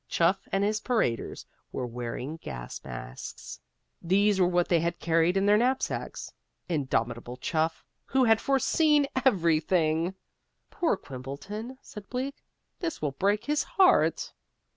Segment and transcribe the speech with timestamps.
[0.07, 3.59] Chuff and his paraders were wearing gas masks.
[4.01, 6.33] These were what they had carried in their knapsacks.
[6.67, 10.15] Indomitable Chuff, who had foreseen everything!
[10.71, 12.43] "Poor Quimbleton," said Bleak.
[12.79, 14.33] "This will break his heart!"